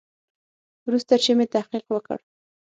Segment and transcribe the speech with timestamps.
[0.85, 2.19] وروسته چې مې تحقیق وکړ.